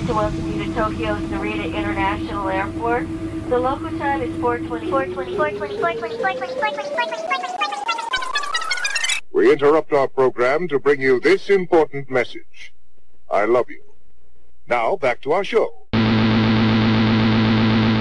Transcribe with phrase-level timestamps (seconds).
[0.00, 3.06] like to welcome you to Tokyo's Narita International Airport.
[3.50, 4.88] The local time is 420.
[4.88, 5.36] 420.
[5.36, 5.76] 420.
[5.76, 6.16] 420.
[6.18, 7.20] 420.
[9.32, 12.72] We interrupt our program to bring you this important message.
[13.30, 13.82] I love you.
[14.68, 15.70] Now, back to our show.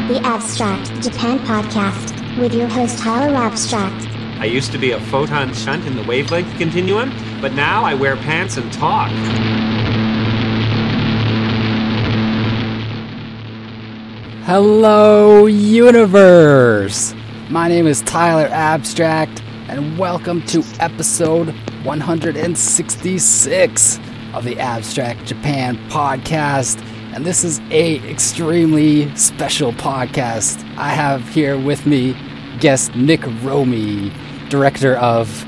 [0.08, 4.08] The Abstract Japan Podcast with your host Tyler Abstract.
[4.40, 7.12] I used to be a photon shunt in the wavelength continuum,
[7.42, 9.12] but now I wear pants and talk.
[14.52, 17.14] Hello, universe!
[17.52, 21.50] My name is Tyler Abstract, and welcome to episode
[21.84, 24.00] 166
[24.34, 26.82] of the Abstract Japan podcast.
[27.14, 30.64] And this is a extremely special podcast.
[30.80, 32.18] I have here with me
[32.60, 34.12] guest Nick Romy,
[34.50, 35.46] director of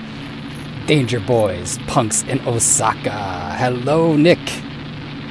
[0.86, 3.56] Danger Boys, Punks in Osaka.
[3.58, 4.48] Hello, Nick.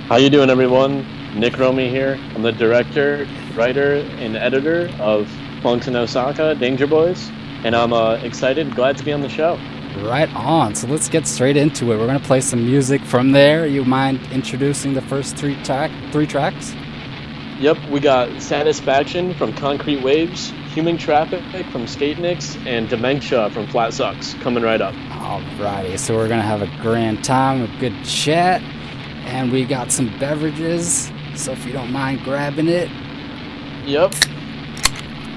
[0.09, 1.07] How you doing, everyone?
[1.39, 2.19] Nick Romy here.
[2.35, 5.31] I'm the director, writer, and editor of
[5.63, 7.31] Punks in Osaka, Danger Boys,
[7.65, 9.59] and I'm uh, excited, glad to be on the show.
[9.99, 10.75] Right on.
[10.75, 11.99] So let's get straight into it.
[11.99, 13.67] We're gonna play some music from there.
[13.67, 16.75] You mind introducing the first three track three tracks?
[17.59, 23.67] Yep, we got Satisfaction from Concrete Waves, Human Traffic from Skate Nicks, and Dementia from
[23.67, 24.95] Flat Sucks coming right up.
[24.95, 28.63] Alrighty, so we're gonna have a grand time, a good chat,
[29.27, 31.13] and we got some beverages.
[31.35, 32.89] So if you don't mind grabbing it,
[33.91, 34.15] Yep.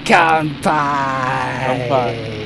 [0.06, 1.90] kanpai.
[1.90, 2.43] Kanpai.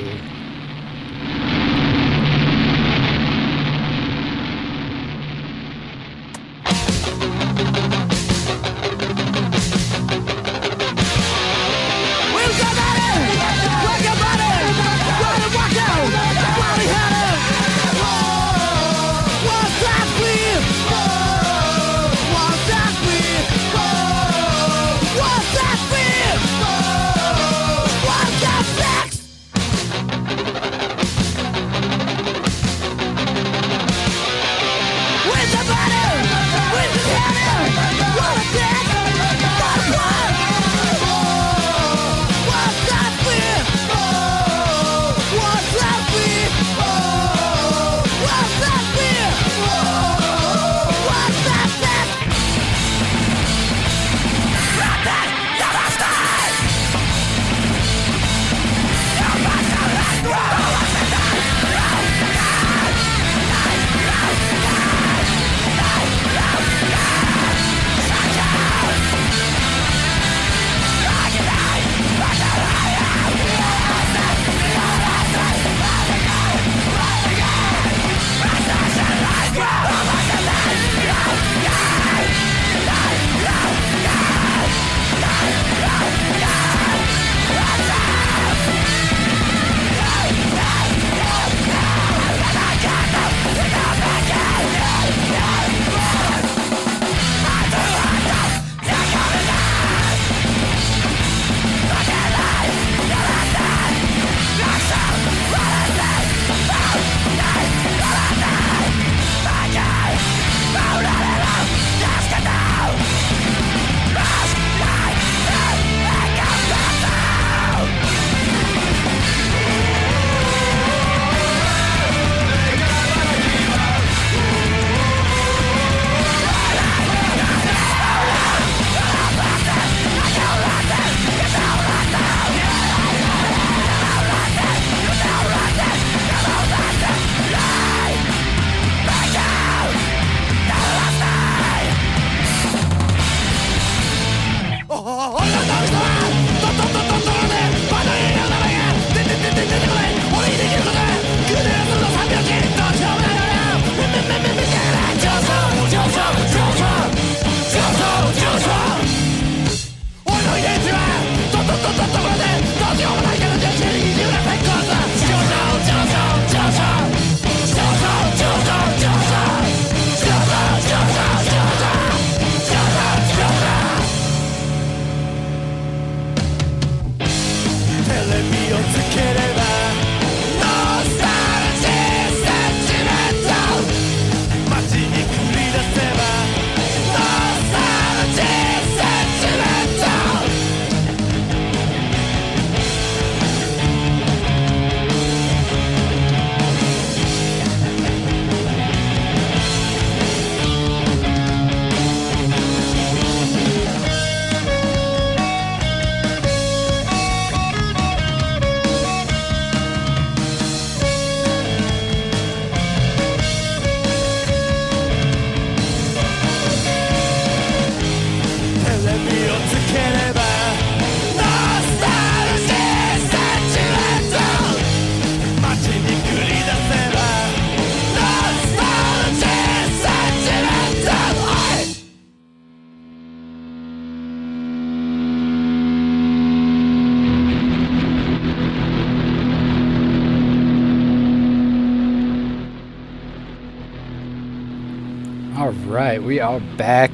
[246.18, 247.12] Right, we are back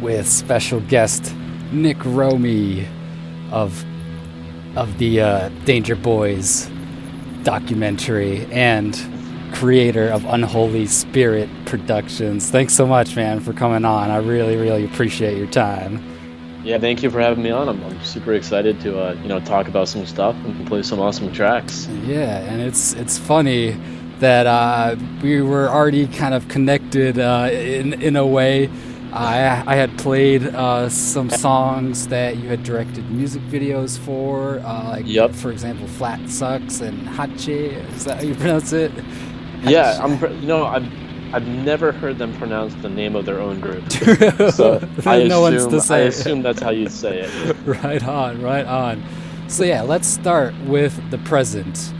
[0.00, 1.34] with special guest
[1.72, 2.86] Nick Romy
[3.52, 3.84] of
[4.76, 6.70] of the uh, Danger Boys
[7.42, 8.98] documentary and
[9.52, 12.50] creator of Unholy Spirit Productions.
[12.50, 14.10] Thanks so much, man, for coming on.
[14.10, 16.02] I really, really appreciate your time.
[16.62, 17.68] Yeah, thank you for having me on.
[17.68, 21.00] I'm, I'm super excited to uh, you know talk about some stuff and play some
[21.00, 21.88] awesome tracks.
[22.06, 23.76] Yeah, and it's it's funny
[24.20, 28.70] that uh, we were already kind of connected uh, in in a way.
[29.12, 34.90] I I had played uh, some songs that you had directed music videos for, uh,
[34.90, 35.32] like Yep.
[35.34, 37.48] for example, "Flat Sucks" and "Hache."
[37.96, 38.92] Is that how you pronounce it?
[39.62, 40.86] Yeah, I'm you know I've
[41.32, 43.84] I've never heard them pronounce the name of their own group.
[44.52, 47.56] So I no one's assume I assume that's how you say it.
[47.66, 49.02] right on, right on.
[49.48, 51.92] So yeah, let's start with the present.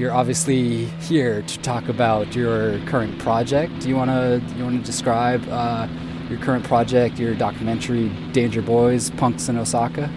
[0.00, 3.80] You're obviously here to talk about your current project.
[3.80, 5.86] Do you wanna you wanna describe uh,
[6.30, 10.08] your current project, your documentary "Danger Boys: Punks in Osaka"?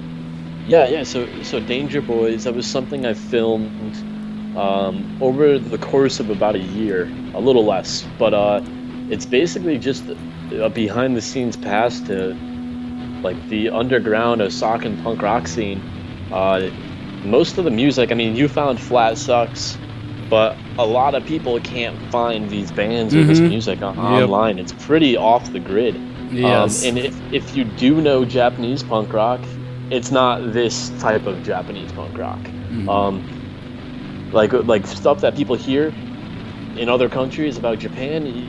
[0.67, 1.03] Yeah, yeah.
[1.03, 2.45] So, so Danger Boys.
[2.45, 7.65] That was something I filmed um, over the course of about a year, a little
[7.65, 8.07] less.
[8.17, 8.61] But uh,
[9.09, 10.05] it's basically just
[10.53, 12.37] a behind-the-scenes pass to
[13.21, 15.81] like the underground Osakan punk rock scene.
[16.31, 16.71] Uh,
[17.25, 19.77] most of the music, I mean, you found Flat Sucks,
[20.29, 24.05] but a lot of people can't find these bands or this music on- Yep.
[24.29, 24.59] online.
[24.59, 25.95] It's pretty off the grid.
[26.31, 26.83] Yes.
[26.83, 29.39] Um, and if, if you do know Japanese punk rock,
[29.91, 32.39] it's not this type of Japanese punk rock.
[32.71, 32.89] Mhm.
[32.89, 33.23] Um,
[34.31, 35.93] like like stuff that people hear
[36.75, 38.47] in other countries about Japan.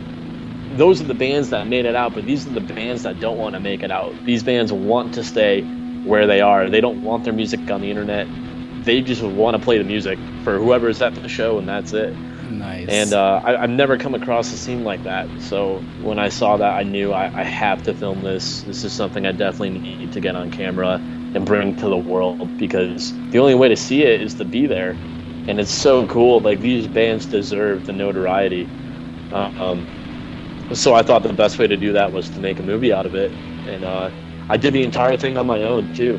[0.77, 3.37] Those are the bands that made it out, but these are the bands that don't
[3.37, 4.13] want to make it out.
[4.25, 5.61] These bands want to stay
[6.05, 6.71] where they are.
[6.71, 8.27] They don't want their music on the internet.
[8.85, 12.15] They just want to play the music for whoever's at the show, and that's it.
[12.15, 12.89] nice.
[12.89, 15.27] And uh, I, I've never come across a scene like that.
[15.41, 18.63] So when I saw that, I knew I, I have to film this.
[18.63, 21.01] This is something I definitely need to get on camera
[21.35, 24.67] and bring to the world because the only way to see it is to be
[24.67, 24.91] there.
[24.91, 26.41] And it's so cool.
[26.41, 28.69] Like these bands deserve the notoriety.
[29.33, 32.63] Uh, um, so I thought the best way to do that was to make a
[32.63, 33.31] movie out of it.
[33.31, 34.11] And uh,
[34.49, 36.19] I did the entire thing on my own too.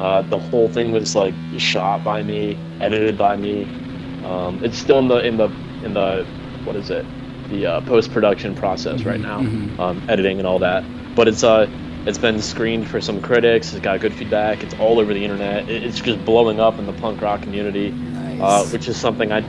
[0.00, 3.64] Uh, the whole thing was like shot by me, edited by me.
[4.24, 5.50] Um, it's still in the in the
[5.84, 6.26] in the
[6.64, 7.04] what is it?
[7.50, 9.78] The uh, post production process right now, mhm.
[9.78, 10.84] um, editing and all that.
[11.14, 11.68] But it's uh
[12.06, 13.74] it's been screened for some critics.
[13.74, 14.62] It's got good feedback.
[14.62, 15.68] It's all over the internet.
[15.68, 18.40] It, it's just blowing up in the punk rock community, nice.
[18.40, 19.40] uh, which is something I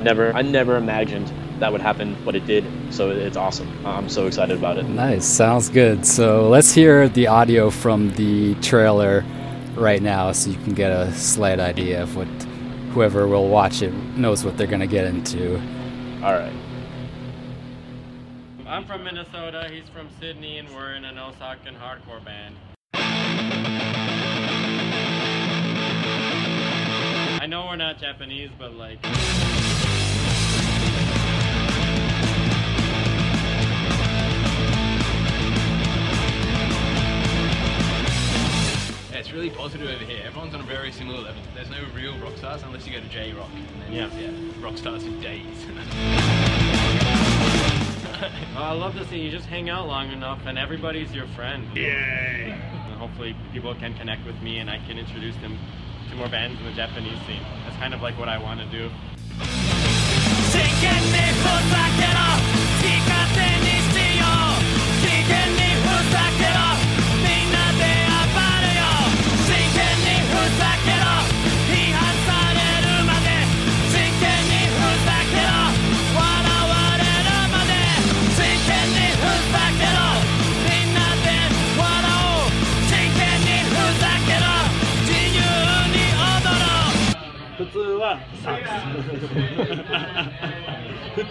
[0.00, 2.64] never I never imagined that would happen, but it did.
[2.90, 3.68] So it's awesome.
[3.84, 4.84] I'm so excited about it.
[4.84, 6.06] Nice, sounds good.
[6.06, 9.24] So let's hear the audio from the trailer
[9.80, 12.28] right now so you can get a slight idea of what
[12.92, 15.54] whoever will watch it knows what they're going to get into.
[16.22, 16.52] All right.
[18.66, 22.56] I'm from Minnesota, he's from Sydney, and we're in an Osakan hardcore band.
[27.42, 28.98] I know we're not Japanese, but like.
[39.20, 40.22] It's really positive over here.
[40.24, 41.42] Everyone's on a very similar level.
[41.54, 43.50] There's no real rock stars unless you go to J Rock.
[43.54, 44.08] And then, Yeah.
[44.18, 45.44] yeah, rock stars for days.
[48.56, 49.20] I love this thing.
[49.20, 51.66] You just hang out long enough, and everybody's your friend.
[51.76, 52.58] Yay!
[52.90, 55.58] And hopefully, people can connect with me, and I can introduce them
[56.08, 57.42] to more bands in the Japanese scene.
[57.64, 58.90] That's kind of like what I want to do.
[60.52, 60.60] 真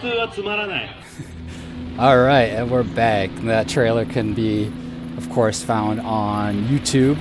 [0.08, 0.88] はつまらない
[1.96, 3.30] All right, and we're back.
[3.44, 4.66] That trailer can be,
[5.16, 7.16] of course, found on YouTube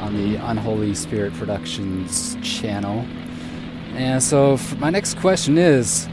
[0.00, 3.04] on the Unholy Spirit Productions channel.
[3.94, 6.08] And so, f- my next question is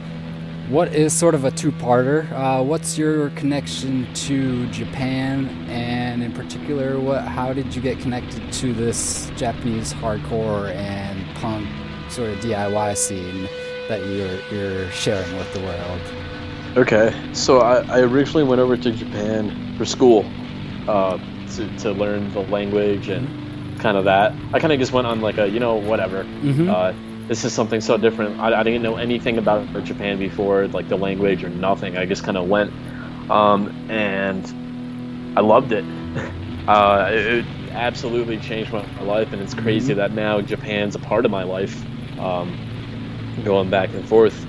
[0.69, 2.31] what is sort of a two parter?
[2.33, 5.47] Uh, what's your connection to Japan?
[5.67, 11.67] And in particular, what, how did you get connected to this Japanese hardcore and punk
[12.12, 13.47] sort of DIY scene
[13.92, 16.00] That you're, you're sharing with the world?
[16.76, 20.25] Okay, so I, I originally went over to Japan for school
[20.88, 21.18] uh,
[21.56, 23.28] to, to learn the language and
[23.78, 24.32] kind of that.
[24.54, 26.25] I kind of just went on like a, you know, whatever.
[26.42, 26.68] Mhm.
[26.68, 26.94] Uh,
[27.28, 28.40] this is something so different.
[28.40, 31.96] I, I didn't know anything about Japan before, like the language or nothing.
[31.96, 32.75] I just kind of went.
[33.28, 34.52] um, and
[35.37, 35.90] I loved it.
[36.68, 41.00] Uh, it, it absolutely changed my, my life, and it's crazy that now Japan's a
[41.00, 42.62] part of my life, um,
[43.44, 44.46] going back and forth.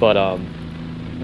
[0.00, 0.40] But um,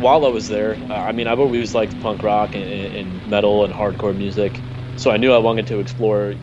[0.01, 3.65] while I was there, uh, I mean, I've always liked punk rock and, and metal
[3.65, 4.53] and hardcore music,
[4.97, 6.35] so I knew I wanted to explore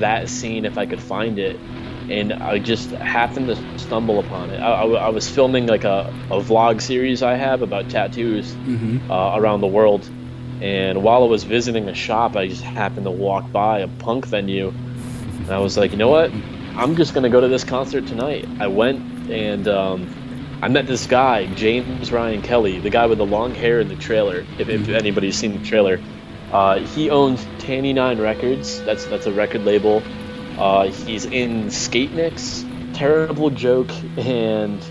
[0.00, 1.58] that scene if I could find it.
[2.08, 4.58] And I just happened to stumble upon it.
[4.58, 9.10] I, I, I was filming like a, a vlog series I have about tattoos Mm-hmm.
[9.10, 10.08] uh, around the world.
[10.60, 14.26] And while I was visiting a shop, I just happened to walk by a punk
[14.26, 14.68] venue.
[14.68, 16.30] And I was like, you know what?
[16.80, 18.48] I'm just going to go to this concert tonight.
[18.58, 23.26] I went and um, I met this guy, James Ryan Kelly, the guy with the
[23.26, 24.46] long hair in the trailer.
[24.58, 26.00] If, if anybody's seen the trailer,
[26.52, 28.80] uh, he owns Tanny Nine Records.
[28.84, 30.02] That's that's a record label.
[30.58, 34.82] Uh, he's in Skate Nicks, Terrible Joke, and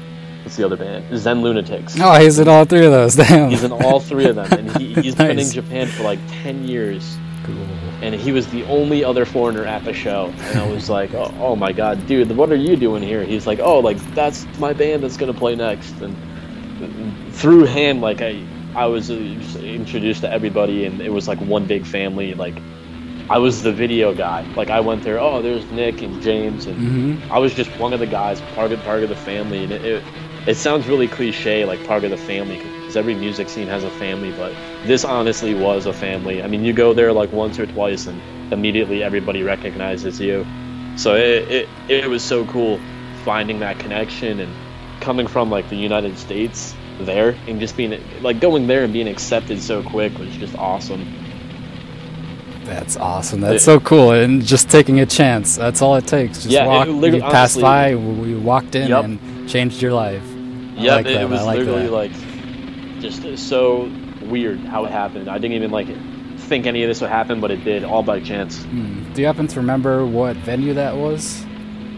[0.44, 1.18] what's the other band?
[1.18, 2.00] Zen Lunatics.
[2.00, 3.16] Oh, he's in all three of those.
[3.16, 3.50] Damn.
[3.50, 6.68] He's in all three of them, and he, he's been in Japan for like ten
[6.68, 7.18] years.
[7.46, 7.89] Cool.
[8.02, 11.34] And he was the only other foreigner at the show, and I was like, "Oh,
[11.38, 14.74] oh my god, dude, what are you doing here?" He's like, "Oh, like that's my
[14.74, 16.20] band that's gonna play next." And
[17.32, 21.86] through him, like I, I was introduced to everybody, and it was like one big
[21.86, 22.34] family.
[22.34, 22.64] Like
[23.30, 24.50] I was the video guy.
[24.56, 25.20] Like I went there.
[25.20, 27.20] Oh, there's Nick and James, and Mm-hmm.
[27.30, 29.86] I was just one of the guys, part of part of the family, and it
[29.86, 30.06] it,
[30.48, 33.90] it sounds really cliche, like part of the family, because every music scene has a
[33.92, 34.52] family, but
[34.88, 36.42] this honestly was a family.
[36.42, 38.20] I mean, you go there like once or twice, and
[38.52, 40.44] immediately everybody recognizes you.
[40.96, 42.80] So it it, it was so cool
[43.24, 44.52] finding that connection and
[45.02, 49.08] coming from like the United States there and just being like going there and being
[49.08, 51.06] accepted so quick was just awesome.
[52.64, 53.40] That's awesome.
[53.42, 54.12] That's so cool.
[54.14, 55.58] And just taking a chance.
[55.58, 56.40] That's all it takes.
[56.40, 56.88] Just Yeah, walk.
[56.88, 57.96] literally- you passed honestly- by.
[57.96, 59.06] We walked in Yep.
[59.06, 60.24] and changed your life.
[60.76, 61.92] Yeah, like it, it was I like literally that.
[61.92, 62.12] like
[63.00, 63.92] just so
[64.24, 65.30] weird how it happened.
[65.30, 65.88] I didn't even like
[66.40, 68.64] think any of this would happen, but it did all by chance.
[68.64, 69.12] Hmm.
[69.14, 71.44] Do you happen to remember what venue that was?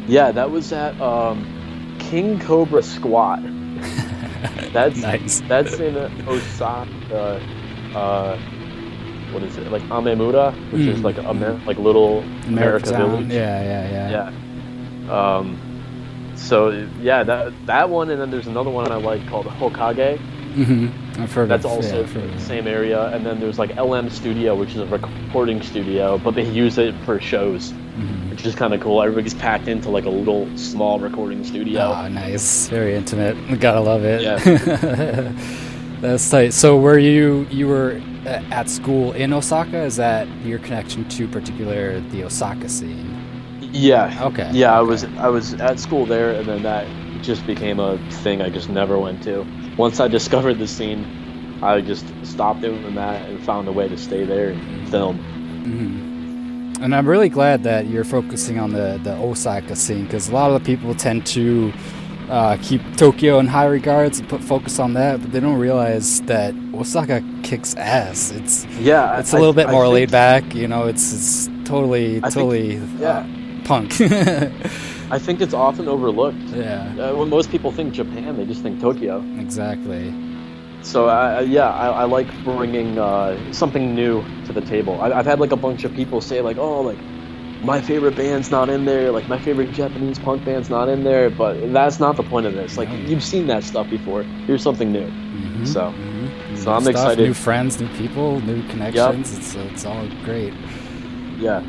[0.08, 3.40] Yeah, that was at um, King Cobra Squat.
[4.74, 5.42] That's Nice.
[5.42, 5.96] That's in
[6.28, 7.42] Osaka.
[7.94, 8.38] Uh,
[9.32, 9.72] what is it?
[9.72, 13.12] Like Amemura, which is Mm, like Amer- like little America Town.
[13.12, 13.32] Village.
[13.32, 14.32] Yeah, yeah, yeah.
[15.06, 15.36] Yeah.
[15.38, 15.58] Um,
[16.36, 16.70] so
[17.02, 20.20] yeah, that that one, and then there's another one I like called Hokage.
[20.54, 20.88] Hmm
[21.22, 21.72] I've heard That's of.
[21.72, 25.62] also yeah, the same area, and then there's like LM Studio, which is a recording
[25.62, 28.30] studio, but they use it for shows, Mhm.
[28.32, 29.02] which is kind of cool.
[29.02, 31.82] Everybody's packed into like a little small recording studio.
[31.96, 32.68] Oh, nice.
[32.70, 33.36] Very intimate.
[33.60, 34.22] Gotta love it.
[34.22, 35.32] Yeah.
[36.02, 36.54] That's tight.
[36.54, 38.02] So, were you you were
[38.52, 39.84] at school in Osaka?
[39.84, 43.08] Is that your connection to particular the Osaka scene?
[43.72, 44.18] Yeah.
[44.24, 44.50] Okay.
[44.52, 46.88] Yeah, I was I was at school there, and then that
[47.22, 49.46] just became a thing I just never went to.
[49.78, 51.06] Once I discovered the scene,
[51.62, 55.18] I just stopped doing that and found a way to stay there and film.
[55.18, 60.34] hmm And I'm really glad that you're focusing on the the Osaka scene because a
[60.34, 61.72] lot of the people tend to
[62.30, 66.22] uh, keep Tokyo in high regards and put focus on that, but they don't realize
[66.22, 68.32] that Osaka kicks ass.
[68.32, 70.56] It's Yeah, it's a a little bit more laid back.
[70.56, 73.20] You know, it's it's totally I think- totally yeah.
[73.20, 73.92] uh, punk.
[75.12, 76.38] I think it's often overlooked.
[76.56, 79.24] yeah, Uh, when most people think Japan, they just think Tokyo.
[79.40, 80.14] exactly.
[80.84, 85.00] So I, I- yeah, I, I like bringing uh, something new to the table.
[85.02, 86.98] I, I've had like a bunch of people say like, oh, like
[87.64, 91.30] my favorite band's not in there, like my favorite Japanese punk band's not in there,
[91.30, 92.78] but that's not the point of this.
[92.78, 94.24] Like you've seen that stuff before.
[94.48, 95.06] Here's something new.
[95.08, 96.58] Mhm, So, mhm.
[96.58, 97.28] so I'm New stuff, excited.
[97.28, 99.38] New friends, new people, new connections.
[99.38, 100.54] It's it's all great.
[101.38, 101.62] Yeah.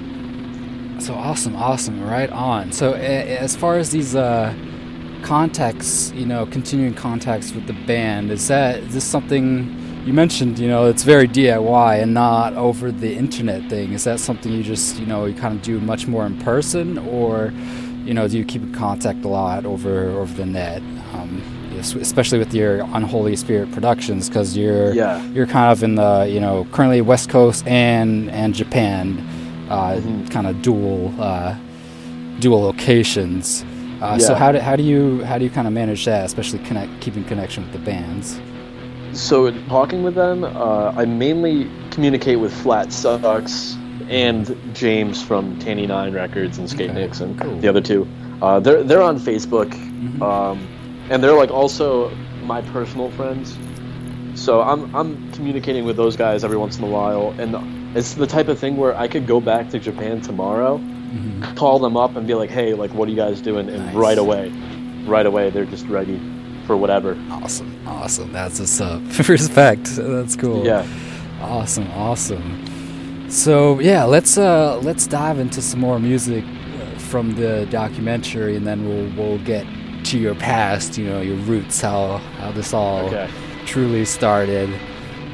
[1.03, 2.71] So awesome, awesome, right on.
[2.71, 4.55] So as far as these uh,
[5.25, 10.61] contacts, you know, continuing contacts with the band, is that is this something you mentioned?
[10.61, 13.95] You know, it's very DIY and not over the internet thing.
[13.95, 16.99] Is that something you just you know you kind of do much more in person,
[16.99, 17.53] or
[18.05, 20.83] you know do you keep in contact a lot over over the net?
[21.15, 21.43] Um,
[22.01, 25.21] especially with your Unholy Spirit Productions, because you're Yeah.
[25.33, 29.19] you're kind of in the you know currently West Coast and and Japan,
[29.73, 30.01] uh,
[30.31, 31.57] kind of dual uh,
[32.41, 33.65] dual locations.
[34.01, 36.59] Uh, So how do how do you how do you kind of manage that, especially
[36.61, 38.41] connect keeping connection with the bands?
[39.13, 43.77] So talking with them, uh, I mainly communicate with Flat Sucks
[44.09, 47.57] and James from Tanny Nine Records and Skate Okay, and cool.
[47.61, 48.07] the other two.
[48.41, 50.21] Uh, they're they're on Facebook, Mhm.
[50.23, 50.59] um,
[51.11, 52.11] and they're like also
[52.45, 53.57] my personal friends.
[54.35, 57.55] So I'm I'm communicating with those guys every once in a while, and
[57.95, 61.57] it's the type of thing where I could go back to Japan tomorrow, Mhm.
[61.57, 63.69] call them up, and be like, hey, like what are you guys doing?
[63.69, 63.95] And Nice.
[63.95, 64.53] right away,
[65.07, 66.19] right away they're just ready
[66.67, 67.17] for whatever.
[67.31, 68.33] Awesome, awesome.
[68.33, 69.01] That's what's up.
[69.29, 69.85] Respect.
[69.97, 70.65] That's cool.
[70.65, 70.85] Yeah.
[71.43, 73.29] Awesome, awesome.
[73.29, 78.67] So yeah, let's uh let's dive into some more music uh, from the documentary, and
[78.67, 79.67] then we'll we'll get
[80.05, 83.29] to your past, you know, your roots, how how this all Okay.
[83.67, 84.69] truly started.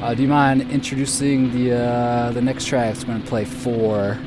[0.01, 3.03] Uh, do you mind introducing the uh, the next tracks?
[3.03, 4.17] We're gonna play four,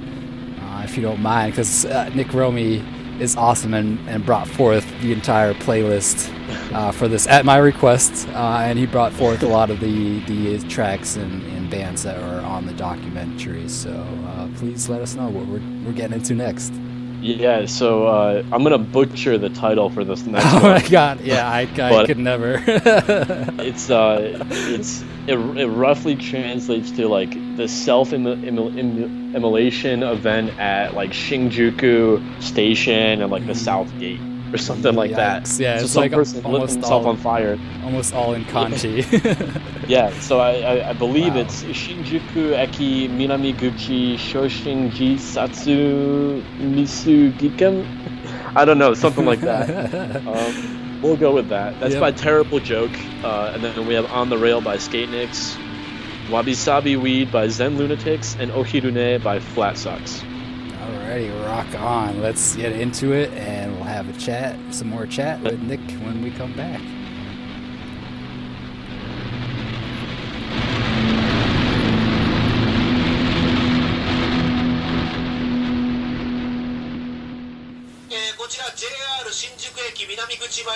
[0.60, 2.84] uh, if you don't mind, because uh, Nick Romy
[3.18, 6.28] is awesome and, and brought forth the entire playlist
[6.74, 10.20] uh, for this at my request, uh, and he brought forth a lot of the
[10.26, 13.66] the tracks and, and bands that are on the documentary.
[13.66, 14.06] So
[14.58, 16.74] please let us know what we're, we're getting into next.
[17.22, 20.62] Yeah, so uh, I'm gonna butcher the title for this next Oh one.
[20.82, 22.60] my god, yeah, I, I could never.
[22.66, 31.10] it's uh, it's it, it roughly translates to like the self immolation event at like
[31.10, 34.18] Shinjuku Station and like the South Gate
[34.52, 35.48] or something like that.
[35.58, 37.58] Yeah, so it's some like person lit almost himself all- on fire.
[37.84, 39.02] Almost all in kanji.
[39.88, 41.40] Yeah, so I, I, I believe Wow.
[41.40, 47.84] it's Shinjuku Eki Minamiguchi Shoshinji Satsu Misugiken.
[48.56, 50.14] I don't know, something like that.
[50.26, 51.78] um, we'll go with that.
[51.80, 52.00] That's Yep.
[52.00, 52.92] by Terrible Joke.
[53.24, 55.56] Uh, and then we have On the Rail by Skate Nicks,
[56.30, 60.22] Wabi Sabi Weed by Zen Lunatics, and Ohirune by Flat Sucks.
[60.82, 62.20] Alrighty, rock on.
[62.20, 66.22] Let's get into it and we'll have a chat, some more chat with Nick when
[66.22, 66.80] we come back.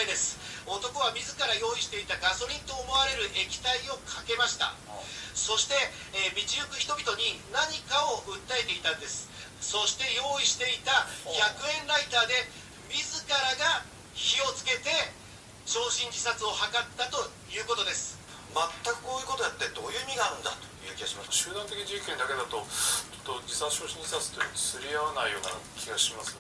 [0.07, 4.73] です男は自ら用意していたガソリンと思われる液体をかけました
[5.35, 5.75] そして、
[6.15, 12.35] えー、道行く人々に何かを訴えていたんですそして用意していた100円ライターで
[12.91, 13.83] 自らが
[14.15, 14.91] 火をつけて
[15.67, 18.19] 焼身自殺を図ったということです。
[18.57, 18.65] 全
[18.95, 21.33] くこういうことやってどういう意味があるんだという気がします。
[21.33, 26.39] 集団的自決権だけだとちょっと自殺焼身自殺というのと釣り合わないような気がします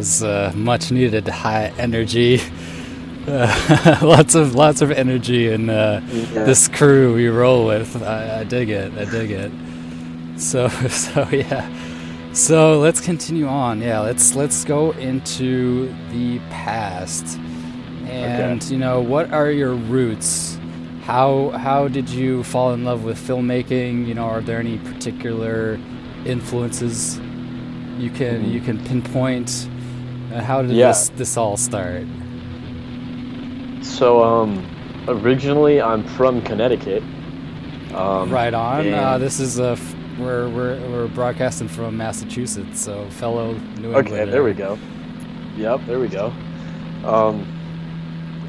[0.00, 2.40] was uh, much needed high energy.
[3.28, 6.44] Uh, lots of lots of energy in uh, Yeah.
[6.46, 8.02] this crew we roll with.
[8.02, 8.90] I, I dig it.
[8.96, 9.52] I dig it.
[10.40, 11.68] So so yeah.
[12.32, 13.82] So let's continue on.
[13.82, 17.38] Yeah, let's let's go into the past.
[18.08, 20.58] And you know, what are your roots?
[21.02, 24.06] How how did you fall in love with filmmaking?
[24.08, 25.78] You know, are there any particular
[26.24, 27.18] influences
[27.98, 28.50] you can Mhm.
[28.54, 29.68] you can pinpoint?
[30.32, 30.88] Uh, how did Yeah.
[30.88, 32.04] this this all start?
[33.82, 34.64] So, um,
[35.08, 37.02] originally I'm from Connecticut.
[37.94, 38.92] Um, right on.
[38.92, 43.98] Uh, this is a f- we're, we're we're broadcasting from Massachusetts, so fellow New Englander.
[44.22, 44.78] Okay, there we go.
[45.56, 46.32] Yep, there we go.
[47.04, 47.46] Um,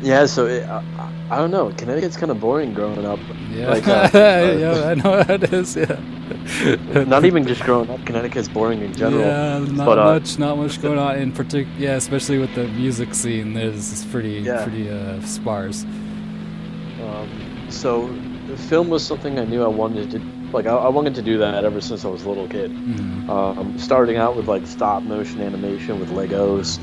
[0.03, 1.69] yeah, so it, I, I- I don't know.
[1.77, 3.17] Connecticut's kind of boring growing up.
[3.51, 5.77] Yeah, Like, uh, yeah, I know how it is.
[5.77, 5.97] Yeah.
[7.07, 8.03] not even just growing up.
[8.05, 9.21] Connecticut's boring in general.
[9.21, 11.77] Yeah, not but, uh, much, not much going on in particular.
[11.77, 13.53] Yeah, especially with the music scene.
[13.53, 14.63] There's pretty, Yeah.
[14.63, 15.83] pretty uh, sparse.
[15.83, 17.29] Um,
[17.69, 18.07] so,
[18.47, 20.65] the film was something I knew I wanted to like.
[20.65, 22.71] I, I wanted to do that ever since I was a little kid.
[22.71, 23.29] Mhm.
[23.29, 26.79] Um, starting out with like stop motion animation with Legos,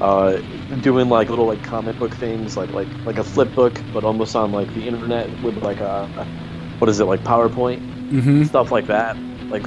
[0.00, 0.38] uh,
[0.80, 4.34] doing like little like comic book things, like like like a flip book, but almost
[4.34, 6.24] on like the internet with like a, a
[6.78, 8.46] what is it like PowerPoint Mhm.
[8.46, 9.16] stuff like that.
[9.50, 9.64] Like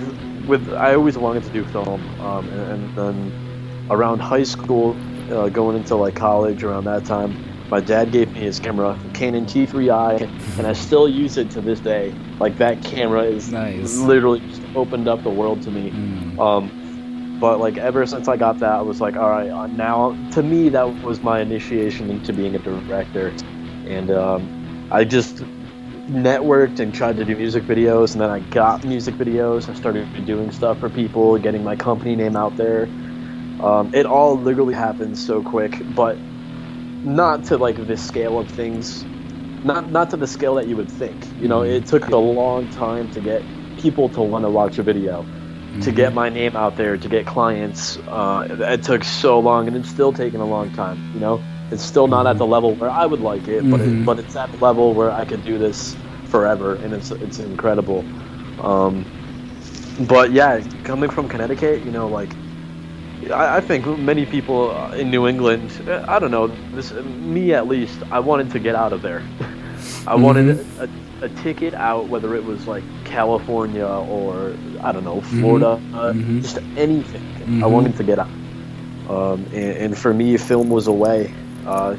[0.48, 4.96] with I always wanted to do film, um, and, and then around high school,
[5.32, 7.36] uh, going into like college around that time,
[7.70, 10.22] my dad gave me his camera, Canon T3i,
[10.58, 12.14] and I still use it to this day.
[12.40, 13.98] Like that camera is Nice.
[13.98, 15.92] literally just opened up the world to me.
[15.92, 16.40] Mm.
[16.40, 20.16] Um, but like ever since I got that, I was like, all right, uh, now
[20.32, 23.34] to me that was my initiation into being a director,
[23.86, 25.44] and um, I just
[26.10, 29.70] networked and tried to do music videos, and then I got music videos.
[29.70, 32.92] I started doing stuff for people, getting my company name out there.
[33.60, 36.20] Um, it all literally happened so quick, but
[37.04, 39.08] not to like the scale of things.
[39.64, 41.34] Not not to the scale that you would think.
[41.38, 43.44] You know, it took a long time to get
[43.78, 45.28] people to want to watch a video,
[45.82, 47.98] to get my name out there, to get clients.
[48.08, 51.04] Uh, it took so long, and it's still taking a long time.
[51.14, 54.02] You know, it's still not at the level where I would like it, but Mhm.
[54.02, 57.40] it, but it's at the level where I could do this forever, and it's it's
[57.40, 58.04] incredible.
[58.62, 59.06] Um,
[60.08, 62.30] but yeah, coming from Connecticut, you know, like
[63.34, 65.72] I, I think many people in New England,
[66.08, 69.24] I don't know, this me at least, I wanted to get out of there.
[70.08, 70.90] I wanted a,
[71.22, 76.42] a ticket out, whether it was like California or I don't know Florida, uh, Mhm.
[76.42, 77.24] just anything.
[77.64, 78.30] I wanted to get out,
[79.10, 81.34] um, and, and for me, film was a way.
[81.68, 81.98] Uh,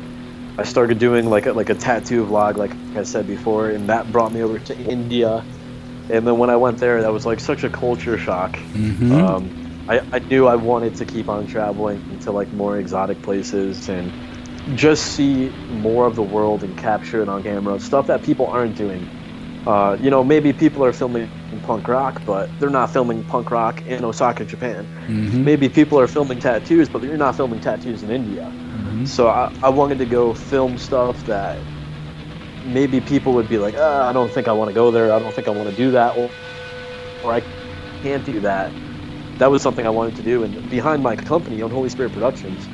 [0.56, 4.10] I started doing like a, like a tattoo vlog, like I said before, and that
[4.10, 5.46] brought me over to India.
[6.10, 8.58] And then when I went there, that was like such a culture shock.
[8.74, 9.12] Mhm.
[9.12, 9.52] Um,
[9.88, 14.12] I, I knew I wanted to keep on traveling to like more exotic places and
[14.74, 17.78] just see more of the world and capture it on camera.
[17.80, 19.08] Stuff that people aren't doing.
[19.66, 21.30] Uh, you know, maybe people are filming
[21.62, 24.88] punk rock, but they're not filming punk rock in Osaka, Japan.
[25.08, 25.44] Mhm.
[25.44, 28.50] Maybe people are filming tattoos, but you're not filming tattoos in India.
[28.98, 29.08] Mhm.
[29.08, 31.58] So I, I wanted to go film stuff that
[32.66, 35.12] maybe people would be like, uh, I don't think I want to go there.
[35.12, 36.30] I don't think I want to do that, or,
[37.24, 37.42] or I
[38.02, 38.70] can't do that.
[39.38, 40.42] that was something I wanted to do.
[40.44, 42.66] And behind my company, Unholy Spirit Productions,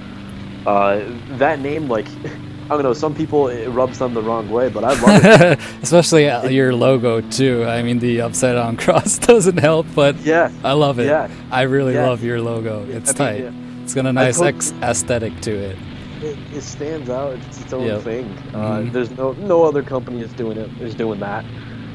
[0.67, 1.05] uh,
[1.37, 2.07] that name, like,
[2.65, 5.61] I don't know, some people it rubs them the wrong way, but I love it.
[5.83, 7.65] Especially uh, your logo too.
[7.67, 11.07] I mean, the upside down cross doesn't help, but yeah, I love it.
[11.07, 11.29] Yeah.
[11.51, 12.09] I really Yeah.
[12.09, 12.85] love your logo.
[12.89, 13.53] It's I mean, tight.
[13.53, 13.83] yeah.
[13.83, 15.77] It's got a nice ex- aesthetic to it.
[16.25, 17.35] It, it stands out.
[17.45, 17.99] It's its own Yep.
[17.99, 18.39] thing.
[18.55, 18.93] Uh, Mhm.
[18.93, 21.47] There's no no other company is doing it is doing that.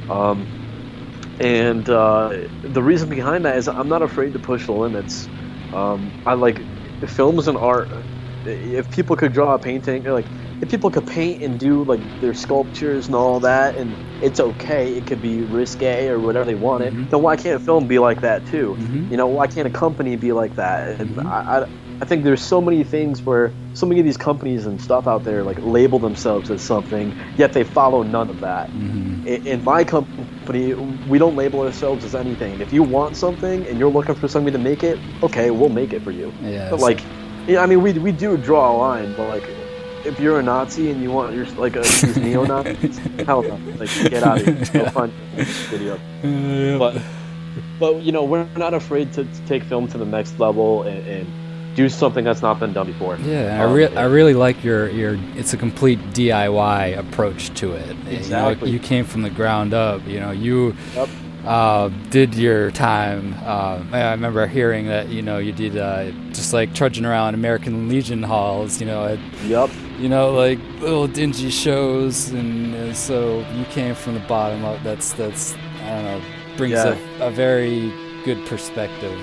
[0.10, 0.50] Um,
[1.40, 2.32] and uh,
[2.64, 5.30] the reason behind that is I'm not afraid to push the limits.
[5.74, 6.68] Um, I like
[7.08, 8.08] films and art.
[8.46, 12.02] If people could draw a painting, or like if people could paint and do like
[12.20, 14.96] their sculptures and all that, and it's okay.
[14.98, 16.96] It could be risque or whatever they want it.
[17.12, 18.78] Then why can't a film be like that too?
[19.10, 21.00] You know, why can't a company be like that?
[21.00, 21.66] And I, I,
[22.02, 25.26] I think there's so many things where so many of these companies and stuff out
[25.26, 28.70] there like label themselves as something, yet they follow none of that.
[28.70, 29.28] Mm-hmm.
[29.28, 32.62] In, in my company, we don't label ourselves as anything.
[32.62, 35.92] If you want something and you're looking for somebody to make it, okay, we'll make
[35.92, 36.32] it for you.
[36.42, 37.02] Yeah, But like,
[37.48, 39.44] yeah, I mean, we we do draw a line, but like.
[40.06, 43.60] If you're a Nazi and you want your like a these neo Nazis, hell no!
[43.78, 44.86] Like get out of here.
[44.86, 45.12] Go find
[45.68, 46.00] video.
[46.80, 47.02] But
[47.80, 51.06] but you know we're not afraid to, to take film to the next level and,
[51.06, 51.28] and
[51.76, 53.18] do something that's not been done before.
[53.24, 55.18] Yeah, I, Um, re- I really like your, your.
[55.36, 57.88] It's a complete DIY approach to it.
[57.88, 58.72] You know, Exactly.
[58.72, 60.06] You, came from the ground up.
[60.08, 61.10] You know, you Yep.
[61.46, 63.36] uh, did your time.
[63.46, 67.88] Uh, I remember hearing that you know you did uh, just like trudging around American
[67.88, 68.80] Legion halls.
[68.82, 69.70] You know, at, Yep.
[70.00, 74.82] You know, like little dingy shows, and uh, so you came from the bottom up.
[74.84, 76.22] That's that's I don't know
[76.58, 76.98] brings Yeah.
[77.22, 77.92] a, a very
[78.26, 79.18] good perspective,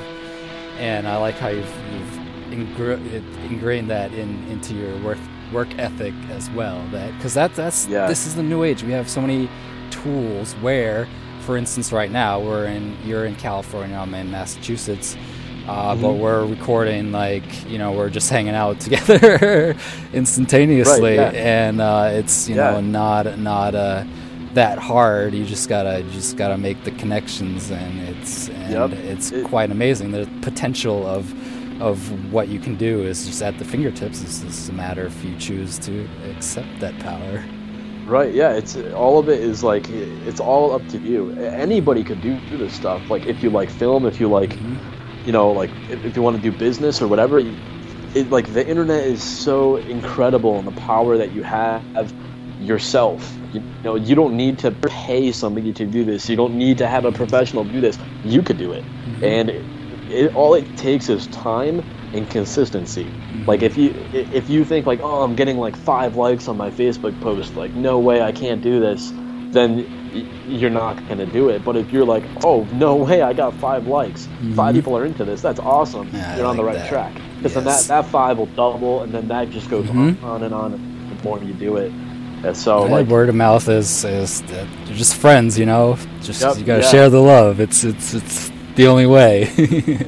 [0.78, 2.15] and I like how you've, you've
[2.57, 5.19] ingr- it- ingrained that in into your work
[5.53, 6.81] work ethic as well.
[6.92, 8.07] That because that that's Yeah.
[8.09, 8.83] this is the new age.
[8.83, 9.49] We have so many
[9.90, 11.07] tools where,
[11.40, 15.16] for instance, right now we're in you're in California, I'm in Massachusetts.
[15.69, 16.19] Uh, But Mhm.
[16.21, 19.75] we're recording like you know we're just hanging out together
[20.14, 21.31] instantaneously, yeah.
[21.35, 22.71] and uh, it's you Yeah.
[22.73, 24.05] know not not uh,
[24.55, 25.35] that hard.
[25.35, 28.92] You just gotta you just gotta make the connections, and it's and Yep.
[29.12, 30.12] it's It- quite amazing.
[30.12, 31.33] The potential of
[31.81, 34.23] of what you can do is just at the fingertips.
[34.23, 37.45] It's just a matter if you choose to accept that power.
[38.07, 38.33] Right.
[38.33, 38.53] Yeah.
[38.53, 41.33] It's all of it is like it's all up to you.
[41.41, 43.11] Anybody could do, do this stuff.
[43.11, 45.27] Like if you like film, if you like, Mm-hmm.
[45.27, 47.41] you know, like if, if you want to do business or whatever.
[48.15, 52.12] It like the internet is so incredible and the power that you have of
[52.61, 53.37] yourself.
[53.53, 56.29] You know, you don't need to pay somebody to do this.
[56.29, 57.99] You don't need to have a professional do this.
[58.25, 58.85] You could do it,
[59.23, 59.51] and
[60.11, 63.07] it, all it takes is time and consistency.
[63.47, 66.71] Like if you if you think like, oh, I'm getting like five likes on my
[66.71, 69.12] Facebook post, like no way I can't do this,
[69.51, 69.87] then
[70.47, 71.64] you're not gonna do it.
[71.64, 74.79] But if you're like, oh, no way I got five likes, five Mhm.
[74.79, 76.09] people are into this, that's awesome.
[76.12, 76.88] Yeah, you're on the right that.
[76.88, 77.12] track.
[77.37, 80.23] Because then that, that five will double, and then that just goes Mhm.
[80.25, 80.73] on and on.
[80.73, 81.92] The more you do it,
[82.45, 85.99] and so like word of mouth is is that just friends, you know.
[86.23, 86.88] Just Yep, you gotta yeah.
[86.88, 87.61] share the love.
[87.61, 89.51] It's it's it's the only way.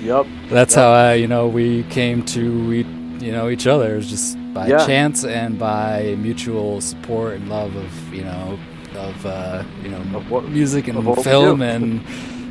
[0.00, 0.26] Yep.
[0.48, 0.82] That's Yep.
[0.82, 3.92] how I, you know, we came to you know each other.
[3.92, 4.84] It was just by Yeah.
[4.86, 8.58] chance and by mutual support and love of you know
[8.96, 12.00] of uh, you know Of what- music and of what we film and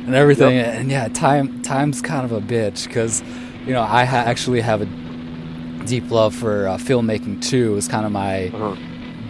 [0.06, 0.56] and everything.
[0.56, 0.74] Yep.
[0.76, 3.20] And yeah, time time's kind of a bitch because
[3.66, 4.86] you know I ha- actually have a
[5.86, 7.72] deep love for uh, filmmaking too.
[7.72, 8.76] It was kind of my Uh-huh.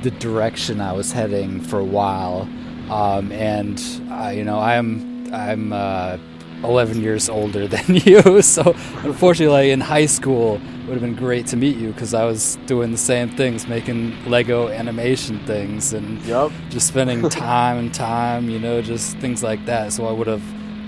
[0.03, 2.47] the direction I was heading for a while.
[2.91, 6.19] Um, and uh, you know, I'm I'm uh,
[6.65, 11.15] 11 years older than you, so unfortunately, like, in high school, it would have been
[11.15, 15.93] great to meet you because I was doing the same things, making Lego animation things,
[15.93, 16.51] and Yep.
[16.69, 19.93] just spending time and time, you know, just things like that.
[19.93, 20.43] So I would have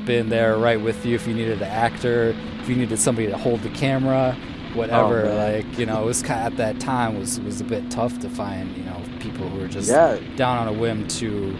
[0.06, 3.36] been there right with you if you needed an actor, if you needed somebody to
[3.38, 4.36] hold the camera,
[4.74, 5.26] whatever.
[5.26, 8.18] Oh, like you know, it was kind at that time was was a bit tough
[8.20, 10.18] to find you know people who were just Yeah.
[10.36, 11.56] down on a whim to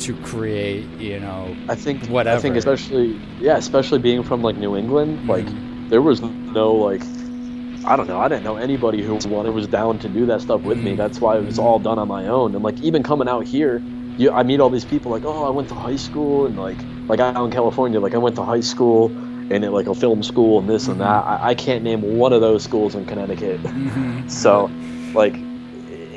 [0.00, 2.36] to create you know I think whatever.
[2.38, 5.88] I think especially yeah, especially being from like New England, like Mm-hmm.
[5.90, 7.02] there was no like
[7.86, 10.62] I don't know, I didn't know anybody who wanted was down to do that stuff
[10.62, 10.94] with me.
[10.94, 10.96] Mhm.
[10.96, 12.54] That's why it was all done on my own.
[12.54, 13.80] And like even coming out here,
[14.18, 16.78] you I meet all these people like, "Oh, I went to high school." And like
[17.08, 19.06] like out in California, like I went to high school
[19.52, 21.24] and like a film school and this and that.
[21.24, 23.62] I, I can't name one of those schools in Connecticut.
[23.62, 24.28] Mhm.
[24.42, 24.68] So,
[25.14, 25.34] like,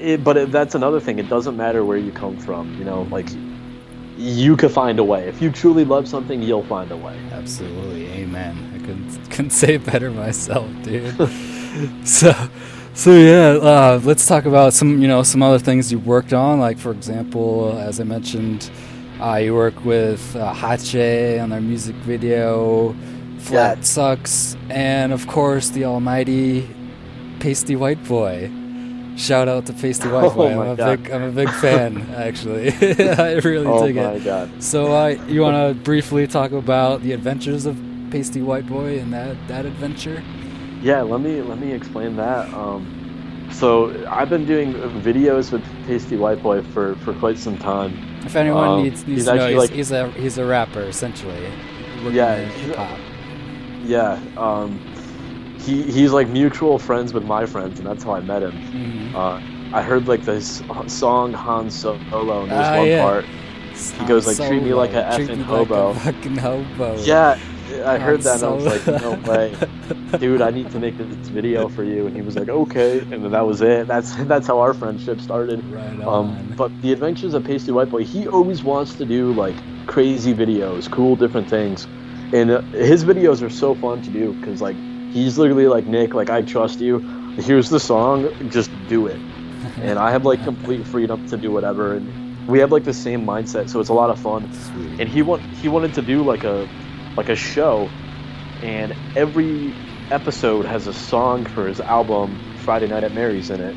[0.02, 1.20] it, but it, that's another thing.
[1.20, 2.76] It doesn't matter where you come from.
[2.80, 3.28] You know, like,
[4.20, 5.28] you could find a way.
[5.28, 7.18] If you truly love something, you'll find a way.
[7.32, 8.74] Absolutely, amen.
[8.76, 11.16] I couldn't couldn't say it better myself, dude.
[12.06, 12.34] so,
[12.94, 16.60] so yeah, uh, let's talk about some you know some other things you worked on.
[16.60, 18.70] Like for example, as I mentioned,
[19.22, 22.94] uh, you work with uh, Hache on their music video
[23.40, 26.70] Flat Sucks, and of course the almighty
[27.40, 28.52] Pasty White Boy.
[29.20, 30.52] Shout out to Pasty White Oh Boy.
[30.54, 31.04] I'm a God.
[31.04, 32.70] big I'm a big fan actually.
[33.18, 34.18] I really Oh dig my.
[34.20, 34.64] God.
[34.64, 37.78] So uh, you want to briefly talk about the adventures of
[38.12, 40.24] Pasty White Boy and that that adventure?
[40.82, 42.52] Yeah, let me let me explain that.
[42.54, 47.92] Um, so I've been doing videos with Pasty White Boy for, for quite some time.
[48.26, 50.82] If anyone Um, needs needs he's to know, he's, like he's a he's a rapper
[50.84, 51.44] essentially.
[52.12, 52.50] Yeah,
[53.84, 54.20] yeah.
[54.38, 54.80] Um,
[55.60, 58.60] he he's like mutual friends with my friends, and that's how I met him.
[58.74, 59.16] Mhm.
[59.16, 59.40] Uh,
[59.72, 63.02] I heard like this song Han Solo, and there's Ah, one yeah.
[63.02, 63.30] part
[63.98, 65.92] he goes like treat me like a effing hobo.
[65.92, 66.96] Like fucking hobo.
[67.04, 67.36] Yeah,
[67.86, 69.56] I heard that and I was like, no way,
[70.18, 70.42] dude.
[70.42, 72.08] I need to make this video for you.
[72.08, 73.88] And he was like, okay, and then that was it.
[73.88, 75.64] That's that's how our friendship started.
[75.70, 79.64] Right Um, but the Adventures of Pasty White Boy, he always wants to do like
[79.88, 81.88] crazy videos, cool different things,
[82.34, 84.78] and uh, his videos are so fun to do because like
[85.12, 87.00] he's literally like Nick, like I trust you.
[87.38, 89.20] Here's the song, just do it.
[89.82, 93.26] And I have like complete freedom to do whatever, and we have like the same
[93.26, 94.44] mindset, so it's a lot of fun.
[95.00, 96.68] And he want he wanted to do like a
[97.18, 97.90] like a show,
[98.62, 99.74] and every
[100.12, 103.76] episode has a song for his album Friday Night at Mary's in it.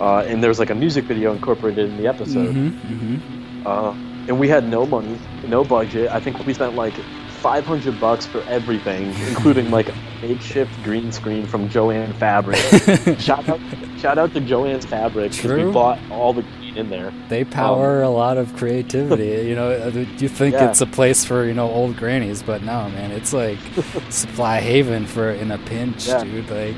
[0.00, 2.54] Uh, and there's like a music video incorporated in the episode.
[2.54, 3.66] Mhm, mhm.
[3.66, 3.92] Uh,
[4.28, 6.10] and we had no money, no budget.
[6.10, 6.94] I think we spent like
[7.28, 9.88] 500 bucks for everything, including like
[10.22, 12.58] makeshift green screen from Jo-Ann Fabric.
[13.18, 13.60] shout out,
[13.98, 17.12] shout out to Jo-Ann's Fabric because we bought all the green in there.
[17.28, 19.48] They power a lot of creativity.
[19.48, 20.68] you know, uh, you think Yeah.
[20.70, 23.58] it's a place for you know old grannies, but no, man, it's like
[24.10, 26.22] supply haven for in a pinch, Yeah.
[26.24, 26.50] dude.
[26.50, 26.76] Like,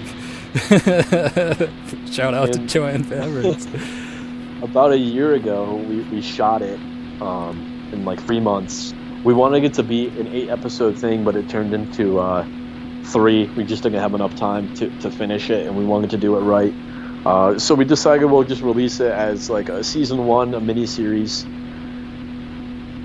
[2.13, 3.67] shout out to Jo-Ann Fabrics.
[4.63, 6.79] About a year ago, we, we shot it
[7.21, 8.95] um, in like three months.
[9.25, 12.45] We wanted it to be an eight episode thing, but it turned into uh,
[13.05, 13.47] three.
[13.49, 16.37] We just didn't have enough time to, to finish it, and we wanted to do
[16.37, 16.75] it right.
[17.25, 20.87] Uh, so we decided we'll just release it as like a season one, a mini
[20.87, 21.45] series.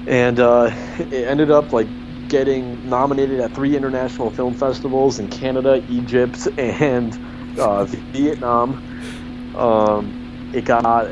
[0.08, 1.88] And uh, it ended up like
[2.30, 9.56] getting nominated at three international film festivals in Canada, Egypt, and uh, Vietnam.
[9.56, 11.08] Um, it got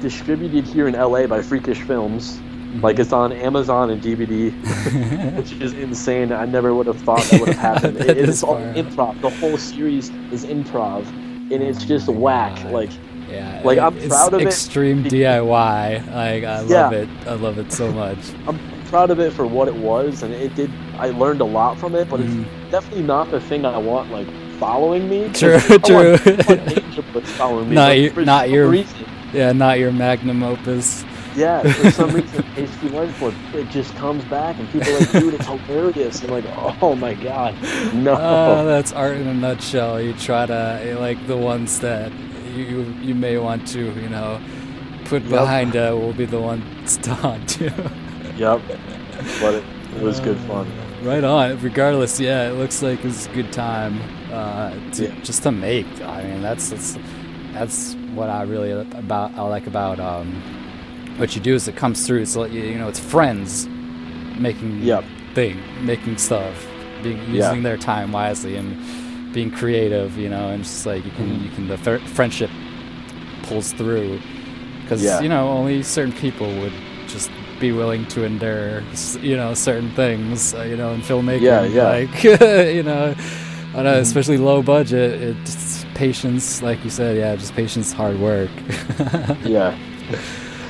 [0.00, 2.40] distributed here in LA by Freakish Films.
[2.82, 4.50] Like it's on Amazon and DVD,
[5.36, 6.32] which is insane.
[6.32, 7.96] I never would have thought that would have happened.
[8.00, 9.20] It, is it's all improv.
[9.20, 12.62] The whole series is improv, and it's just whack.
[12.70, 12.90] Like,
[13.30, 14.46] Yeah, like I'm proud of it.
[14.48, 15.46] extreme DIY.
[16.14, 16.90] Like I love Yeah.
[16.90, 17.08] it.
[17.26, 18.18] I love it so much.
[18.48, 20.70] I'm proud of it for what it was, and it did.
[20.98, 22.42] I learned a lot from it, but Mhm.
[22.44, 24.10] it's definitely not the thing I want.
[24.10, 24.26] Like
[24.58, 25.30] following me.
[25.32, 26.10] True, want- true.
[27.14, 27.74] Want following me.
[27.74, 31.04] Not your, not your, reason- yeah, not your magnum opus.
[31.36, 35.34] Yeah, for some reason, HP Wentworth, it just comes back, and people are like, dude,
[35.34, 36.22] it's hilarious.
[36.22, 36.44] I'm like,
[36.82, 37.54] oh my god,
[37.94, 38.16] no.
[38.18, 40.00] Oh, that's art in a nutshell.
[40.00, 42.12] You try to like the ones that
[42.54, 44.40] you you may want to, you know,
[45.06, 45.30] put Yep.
[45.30, 47.70] behind uh, will be the ones to haunt you.
[48.36, 48.60] Yep,
[49.40, 49.64] but it,
[49.96, 50.70] it was good fun.
[51.02, 51.58] Right on.
[51.60, 54.00] Regardless, yeah, it looks like it's a good time
[54.32, 55.20] uh, to, Yeah.
[55.22, 55.86] just to make.
[56.00, 56.96] I mean, that's that's
[57.52, 60.40] that's what I really about I like about um,
[61.16, 62.20] what you do is it comes through.
[62.22, 63.66] It's like you you know, it's friends
[64.38, 65.04] making Yep.
[65.34, 66.66] thing, making stuff,
[67.02, 67.60] being using Yeah.
[67.68, 68.76] their time wisely and
[69.32, 70.16] being creative.
[70.18, 71.44] You know, and just like you can Mm-hmm.
[71.44, 72.50] you can the fr- friendship
[73.44, 74.20] pulls through
[74.82, 75.20] because Yeah.
[75.20, 76.72] you know only certain people would
[77.08, 78.82] just be willing to endure
[79.20, 81.88] you know certain things uh, you know in filmmaking Yeah, yeah.
[81.88, 82.24] like
[82.74, 83.14] you know
[83.74, 84.00] on a, Mhm.
[84.00, 88.50] especially low budget it's patience like you said yeah just patience hard work
[89.44, 89.76] Yeah.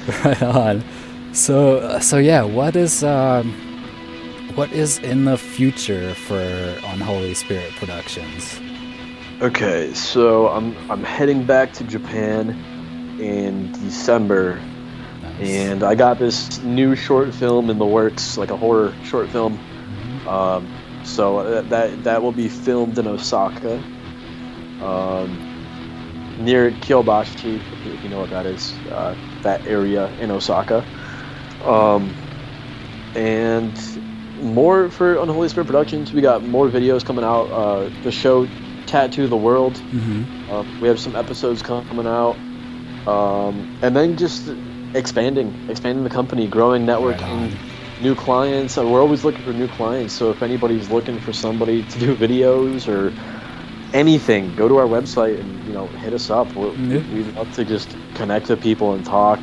[0.25, 0.85] right on.
[1.33, 3.53] So uh, so yeah what is um
[4.55, 6.39] what is in the future for
[6.85, 8.61] unholy spirit productions?
[9.41, 12.51] Okay, so I'm I'm heading back to Japan
[13.21, 14.61] in December,
[15.41, 19.59] and I got this new short film in the works, like a horror short film.
[20.29, 20.73] Um,
[21.05, 23.75] so that, that that will be filmed in Osaka,
[24.81, 25.54] um,
[26.39, 30.85] near Kyobashi, if you- if you know what that is, uh, that area in Osaka.
[31.64, 32.11] Um,
[33.14, 33.72] and
[34.43, 36.12] more for Unholy Spirit Productions.
[36.12, 37.45] We got more videos coming out.
[37.51, 38.47] Uh, the show
[38.87, 39.74] Tattoo the World.
[39.74, 40.53] mm-hmm.
[40.53, 42.37] Um, we have some episodes coming out,
[43.07, 44.51] um, and then just
[44.95, 47.57] expanding, expanding the company, growing networking,
[48.03, 48.76] new clients.
[48.76, 50.12] Uh, we're always looking for new clients.
[50.12, 53.12] So if anybody's looking for somebody to do videos or
[53.95, 56.53] anything, go to our website and you know hit us up.
[56.55, 56.99] We're, Yeah.
[57.14, 59.40] We'd love to just connect with people and talk.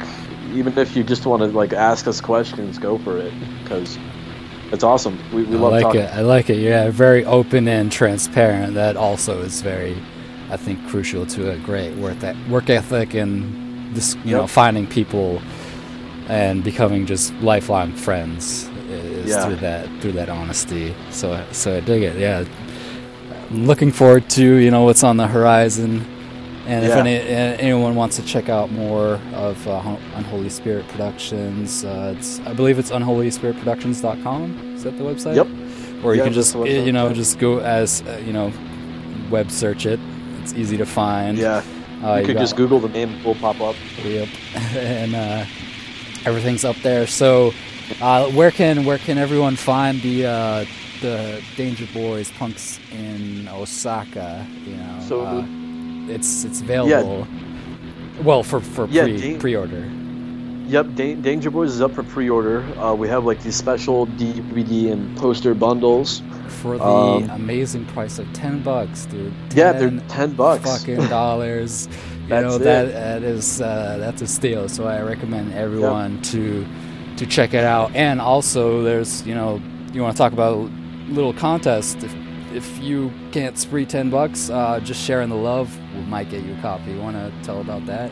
[0.53, 3.33] Even if you just want to like ask us questions, go for it
[3.63, 3.97] because
[4.71, 5.17] it's awesome.
[5.33, 6.01] We, we I love like talking.
[6.01, 6.13] it.
[6.13, 6.57] I like it.
[6.59, 8.73] Yeah, very open and transparent.
[8.75, 9.97] That also is very,
[10.49, 14.87] I think, crucial to a great work that work ethic and this, you know, finding
[14.87, 15.41] people
[16.27, 19.45] and becoming just lifelong friends is Yeah.
[19.45, 20.93] through that through that honesty.
[21.11, 22.17] So so I dig it.
[22.17, 22.43] Yeah,
[23.51, 26.05] I'm looking forward to you know what's on the horizon.
[26.67, 32.13] And if any, anyone wants to check out more of uh, Unholy Spirit Productions, uh,
[32.15, 34.75] it's I believe it's unholyspiritproductions.com.
[34.75, 35.35] Is that the website?
[35.35, 35.47] Yep.
[36.05, 38.53] Or you Yeah, can just you know just go as uh, you know
[39.29, 39.99] web search it.
[40.41, 41.37] It's easy to find.
[41.37, 41.63] Yeah.
[42.03, 43.75] Uh, you could got- just Google the name, it will pop up.
[44.03, 44.29] Yep.
[44.75, 45.45] and uh,
[46.25, 47.05] everything's up there.
[47.05, 47.53] So,
[48.01, 50.65] uh, where can where can everyone find the uh,
[51.01, 54.45] the Danger Boys punks in Osaka?
[54.65, 55.45] You know, So- uh,
[56.07, 57.27] it's it's available.
[57.27, 58.23] Yeah.
[58.23, 59.85] Well, for for Yeah, pre Dan- pre order.
[60.67, 62.63] Yep, Da- Danger Boys is up for pre-order.
[62.79, 66.21] Uh, we have like these special DVD and poster bundles.
[66.61, 69.33] For the Um, amazing price of ten bucks, dude.
[69.53, 70.63] Yeah, they're 10 bucks.
[70.63, 71.89] Fucking dollars.
[72.23, 72.63] you know it.
[72.63, 74.69] that that is uh, that's a steal.
[74.69, 76.65] So I recommend everyone to
[77.22, 77.95] to check it out.
[77.95, 79.61] And also, there's you know
[79.93, 80.57] you want to talk about
[81.07, 82.03] little contest.
[82.03, 82.15] If
[82.53, 86.61] if you can't spree ten bucks, uh, just sharing the love might get you a
[86.61, 86.91] copy.
[86.91, 88.11] You want to tell about that?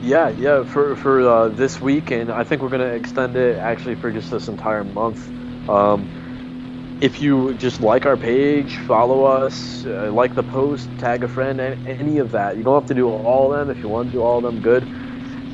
[0.00, 3.96] Yeah, yeah, for for uh, this week, and I think we're gonna extend it actually
[3.96, 5.28] for just this entire month.
[5.68, 11.28] Um, if you just like our page, follow us, uh, like the post, tag a
[11.28, 12.56] friend, any of that.
[12.56, 13.76] You don't have to do all of them.
[13.76, 14.84] If you want to do all of them, good.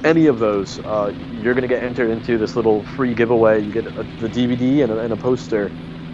[0.05, 3.63] Any of those, uh, you're gonna get entered into this little free giveaway.
[3.63, 3.91] You get a,
[4.21, 5.71] the DVD and a, and a poster.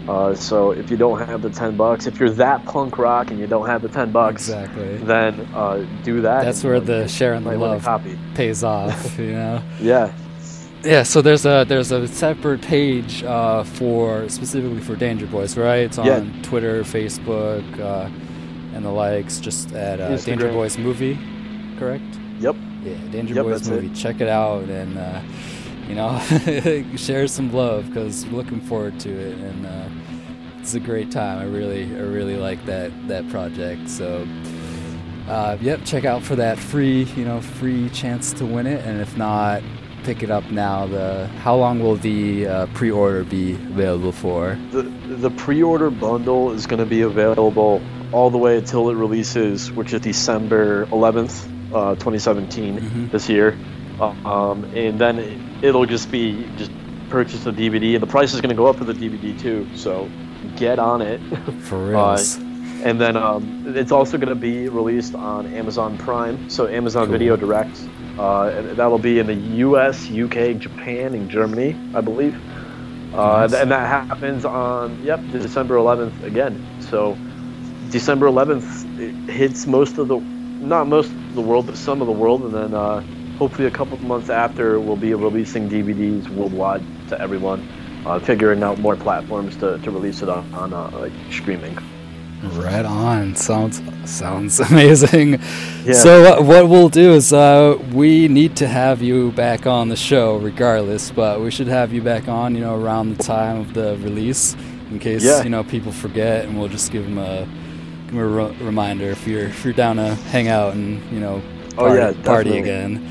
[0.07, 3.39] Uh, so if you don't have the ten bucks, if you're that punk rock and
[3.39, 4.97] you don't have the ten bucks, Exactly.
[4.97, 6.43] then uh, do that.
[6.45, 8.17] That's where the sharing the might win a love copy.
[8.33, 9.19] pays off.
[9.19, 9.61] You know.
[9.79, 10.11] Yeah.
[10.83, 15.81] Yeah, so there's a there's a separate page uh, for specifically for Danger Boys, right?
[15.81, 16.41] It's on Yeah.
[16.41, 18.09] Twitter, Facebook, uh,
[18.73, 19.39] and the likes.
[19.39, 21.19] Just at uh, Danger Boys Movie,
[21.77, 22.03] correct?
[22.39, 22.55] Yep.
[22.83, 23.87] Yeah, Danger Yep, Boys Movie.
[23.87, 23.95] it.
[23.95, 25.21] Check it out and uh,
[25.87, 26.19] you know
[26.97, 29.89] share some love because looking forward to it and uh,
[30.59, 31.39] it's a great time.
[31.39, 33.89] I really I really like that that project.
[33.89, 34.27] So.
[35.27, 38.99] Uh, yep, check out for that free, you know, free chance to win it, and
[38.99, 39.61] if not,
[40.03, 40.87] pick it up now.
[40.87, 44.57] The how long will the uh, pre-order be available for?
[44.71, 49.71] The the pre-order bundle is going to be available all the way until it releases,
[49.71, 53.57] which is December 11th, uh, 2017, this year.
[53.99, 56.71] Um, and then it, it'll just be just
[57.09, 59.67] purchase the DVD, and the price is going to go up for the DVD too.
[59.75, 60.09] So
[60.55, 61.19] get on it.
[61.61, 62.17] For Uh,
[62.83, 67.11] and then um, it's also going to be released on Amazon Prime, so Amazon Cool.
[67.11, 67.77] Video Direct.
[68.17, 72.35] Uh, and that'll be in the U.S., U.K., Japan, and Germany, I believe.
[73.13, 73.53] Uh, Nice.
[73.53, 76.65] and that happens on yep December 11th again.
[76.79, 77.15] So
[77.91, 80.17] December 11th it hits most of the
[80.61, 83.01] not most of the world, but some of the world, and then uh,
[83.37, 87.67] hopefully a couple of months after we'll be releasing DVDs worldwide to everyone.
[88.05, 91.77] Uh, figuring out more platforms to, to release it on, on uh, like streaming.
[92.43, 93.35] Right on.
[93.35, 95.33] Sounds sounds amazing.
[95.85, 95.93] Yeah.
[95.93, 99.95] So uh, what we'll do is uh, we need to have you back on the
[99.95, 101.11] show, regardless.
[101.11, 104.55] But we should have you back on, you know, around the time of the release,
[104.89, 105.43] in case Yeah.
[105.43, 107.47] you know people forget, and we'll just give them a
[108.11, 111.41] re- reminder if you're if you're down to hang out and you know
[111.77, 113.07] Oh, party, yeah, party again.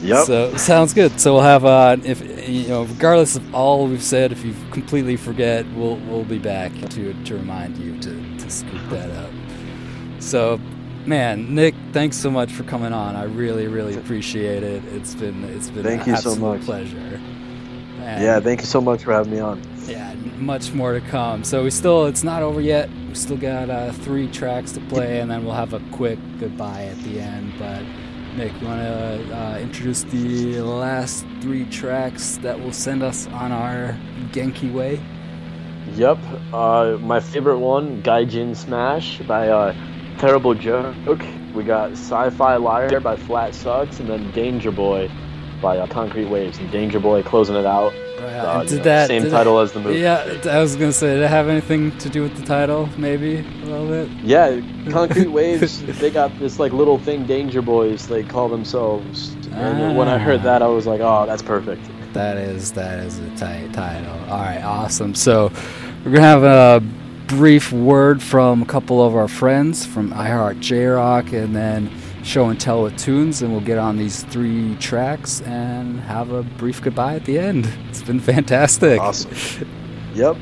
[0.00, 0.26] Yep.
[0.26, 1.20] So sounds good.
[1.20, 5.16] So we'll have uh, if you know, regardless of all we've said, if you completely
[5.16, 9.30] forget, we'll we'll be back to to remind you to to scoop that up.
[10.20, 10.60] So,
[11.06, 13.16] man, Nick, thanks so much for coming on.
[13.16, 14.84] I really really appreciate it.
[14.86, 16.62] It's been it's been Thank an you so much.
[16.62, 17.20] pleasure.
[18.00, 19.60] And yeah, thank you so much for having me on.
[19.88, 21.44] Yeah, much more to come.
[21.44, 22.90] So we still it's not over yet.
[23.08, 26.84] We still got uh, three tracks to play, and then we'll have a quick goodbye
[26.84, 27.54] at the end.
[27.58, 27.82] But
[28.36, 33.50] Nick, you want to uh, introduce the last three tracks that will send us on
[33.50, 33.96] our
[34.30, 35.00] Genki way?
[35.94, 36.18] Yep.
[36.52, 39.74] Uh, my favorite one, Gaijin Smash by uh,
[40.18, 41.22] Terrible Joke.
[41.54, 45.10] We got Sci-Fi Liar by Flat Sucks, and then Danger Boy
[45.62, 46.58] by uh, Concrete Waves.
[46.58, 47.92] And Danger Boy closing it out.
[48.20, 50.00] Uh, did that same did title that- as the movie.
[50.00, 52.88] Yeah, I was gonna say, did it have anything to do with the title?
[52.96, 54.08] Maybe a little bit.
[54.22, 54.60] Yeah,
[54.90, 55.82] Concrete Waves.
[55.98, 58.06] They got this like little thing, Danger Boys.
[58.06, 59.34] They call themselves.
[59.52, 61.82] And when I heard that, I was like, oh, that's perfect.
[62.12, 64.12] That is that is a tight title.
[64.30, 65.14] All right, awesome.
[65.14, 65.50] So
[66.04, 66.80] we're gonna have a
[67.26, 71.90] brief word from a couple of our friends from iHeart J Rock, and then
[72.28, 76.42] show and tell with tunes, and we'll get on these three tracks and have a
[76.42, 77.66] brief goodbye at the end.
[77.88, 79.00] It's been fantastic.
[79.00, 79.66] Awesome.
[80.14, 80.36] Yep.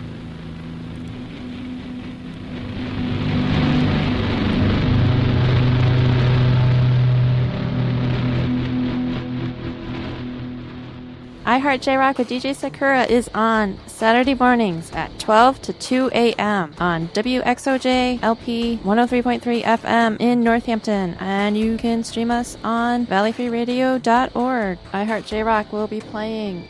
[11.56, 16.10] I Heart J Rock with DJ Sakura is on Saturday mornings at 12 to 2
[16.12, 16.74] a.m.
[16.78, 21.14] on WXOJ LP 103.3 FM in Northampton.
[21.18, 24.78] And you can stream us on valleyfreeradio.org.
[24.92, 26.68] I Heart J Rock will be playing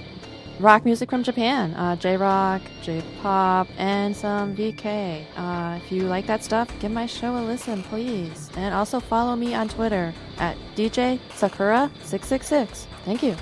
[0.60, 5.24] rock music from Japan, uh, J rock, J pop, and some VK.
[5.36, 8.50] Uh, if you like that stuff, give my show a listen, please.
[8.56, 12.86] And also follow me on Twitter at DJ Sakura666.
[13.04, 13.34] Thank you.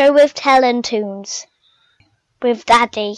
[0.00, 1.46] Show with Talent Tunes
[2.40, 3.16] with Daddy.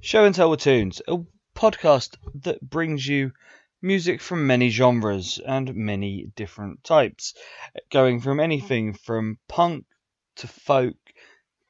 [0.00, 1.18] Show and Tell with Tunes, a
[1.54, 3.32] podcast that brings you
[3.82, 7.34] music from many genres and many different types,
[7.90, 9.84] going from anything from punk
[10.36, 10.96] to folk,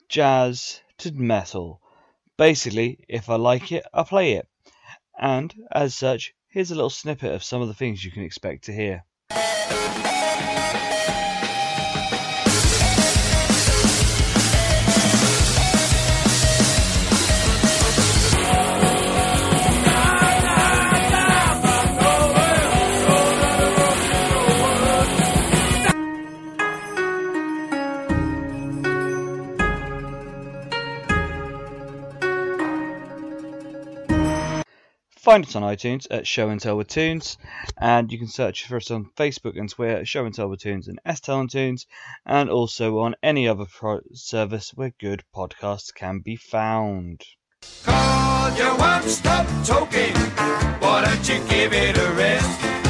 [0.09, 1.82] jazz to metal.
[2.37, 4.49] Basically, if I like it, I play it.
[5.19, 8.65] And, as such, here's a little snippet of some of the things you can expect
[8.65, 9.05] to hear.
[35.23, 37.39] Find us on iTunes at Show and Tell with Tunes,
[37.81, 40.63] and you can search for us on Facebook and Twitter at Show and Tell with
[40.63, 41.87] Tunes and S Tell and Tunes,
[42.27, 47.23] and also on any other pro- service where good podcasts can be found.
[47.63, 49.47] Stop.
[50.83, 52.82] Why don't you give it a rest?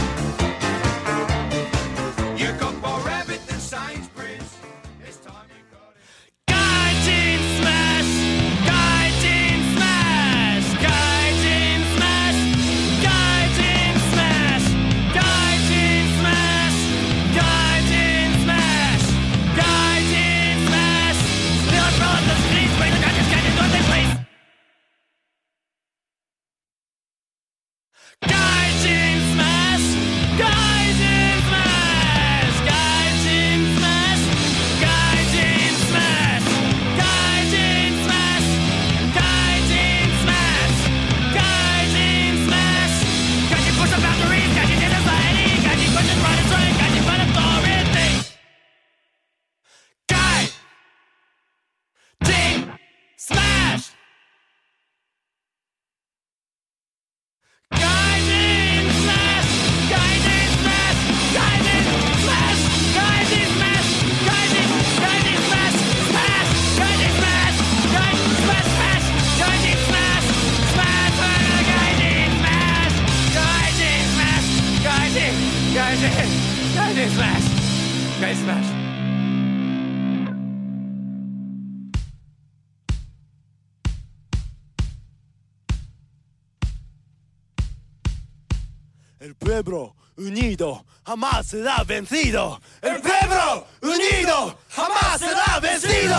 [91.13, 92.59] Jamás será vencido.
[92.81, 96.17] El pueblo unido jamás será vencido.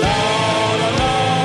[0.00, 1.41] La,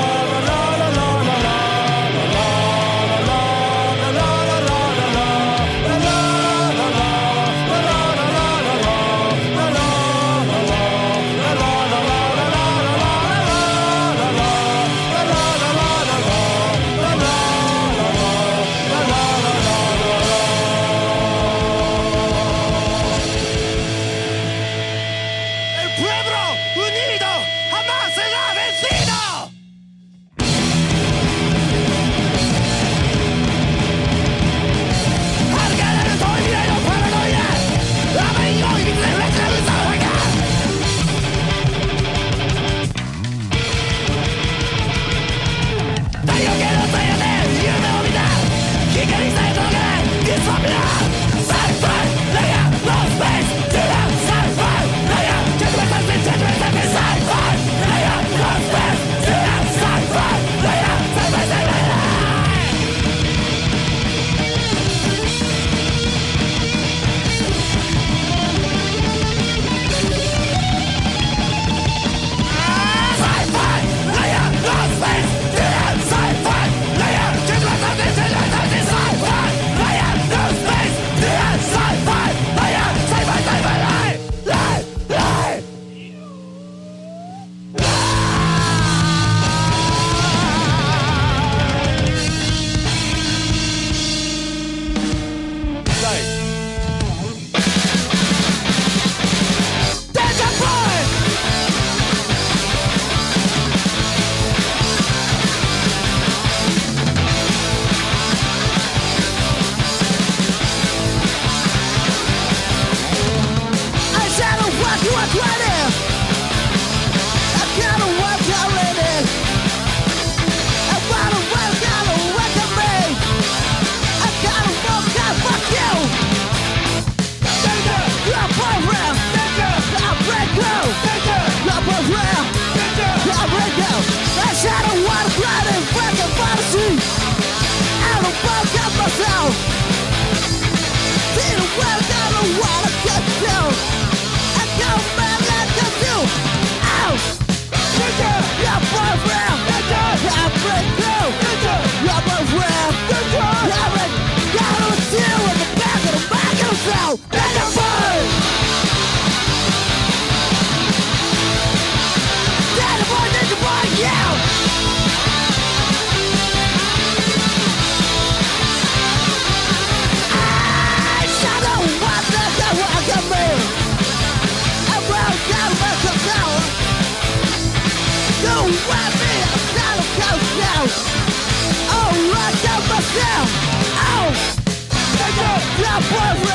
[186.00, 186.47] Southwest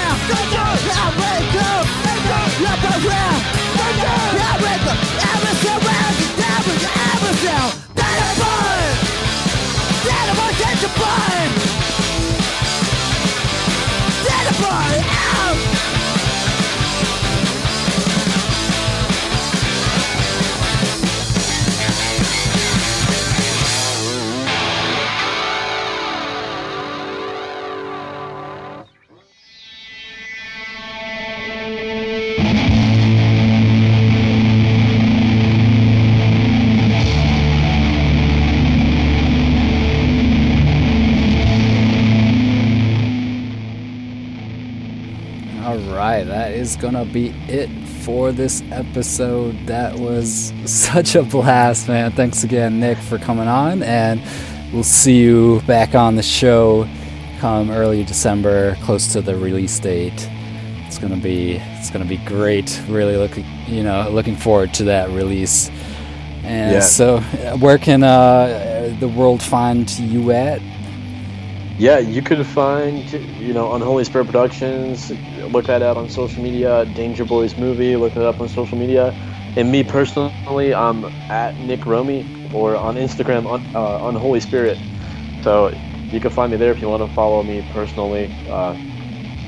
[46.64, 47.70] is gonna be it
[48.05, 49.53] for this episode.
[49.68, 52.11] That was such a blast, man.
[52.14, 54.22] Thanks again, Nick, for coming on, and
[54.72, 56.88] we'll see you back on the show
[57.39, 60.30] come early December, close to the release date.
[60.88, 62.82] It's gonna be it's gonna be great.
[62.88, 65.70] Really looking you know looking forward to that release.
[66.45, 66.80] And Yeah.
[66.80, 67.20] so,
[67.59, 70.61] where can uh, the world find you at?
[71.78, 75.11] Yeah, you could find, you know, Unholy Spirit Productions.
[75.36, 76.86] Look that out on social media.
[76.86, 77.97] Danger Boys movie.
[77.97, 79.15] Look it up on social media.
[79.57, 84.84] And me personally, I'm at Nick Romy or on Instagram, un, uh, Unholy Spirit.
[85.43, 85.74] So
[86.11, 88.78] you can find me there if you want to follow me personally, uh,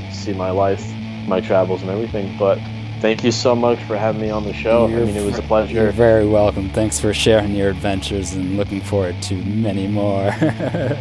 [0.09, 0.97] see my life,
[1.28, 2.34] my travels, and everything.
[2.38, 2.63] But
[3.05, 4.87] thank you so much for having me on the show.
[4.87, 5.75] I You're mean, it was a pleasure.
[5.75, 6.69] You're very welcome.
[6.71, 10.31] Thanks for sharing your adventures and looking forward to many more.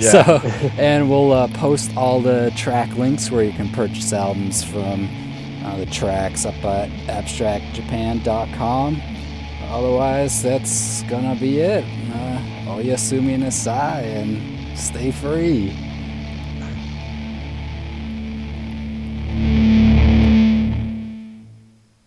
[0.00, 0.40] So,
[0.78, 5.08] and we'll uh, post all the track links where you can purchase albums from
[5.64, 9.02] uh, the tracks up at abstractjapan.com.
[9.64, 11.84] Otherwise, that's gonna be it.
[12.14, 12.38] Uh,
[12.76, 15.76] oyasumi nasai and stay free.